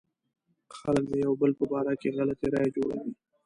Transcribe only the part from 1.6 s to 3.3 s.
باره کې غلطې رايې جوړوي.